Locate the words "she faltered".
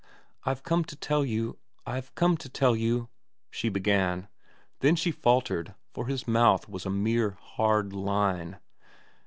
4.95-5.75